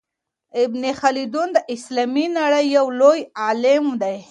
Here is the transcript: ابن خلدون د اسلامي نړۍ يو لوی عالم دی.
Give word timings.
ابن 0.63 0.83
خلدون 0.99 1.47
د 1.53 1.57
اسلامي 1.75 2.25
نړۍ 2.37 2.65
يو 2.77 2.85
لوی 3.01 3.19
عالم 3.41 3.85
دی. 4.01 4.17